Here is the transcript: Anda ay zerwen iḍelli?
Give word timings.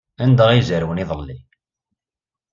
Anda 0.23 0.43
ay 0.49 0.61
zerwen 0.69 1.01
iḍelli? 1.03 1.37